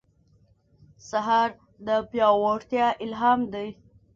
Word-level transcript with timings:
سهار 1.09 1.49
د 1.87 1.87
پیاوړتیا 2.09 2.87
الهام 3.03 3.41
دی. 3.53 3.67